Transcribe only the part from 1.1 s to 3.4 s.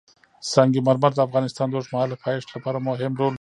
د افغانستان د اوږدمهاله پایښت لپاره مهم رول لري.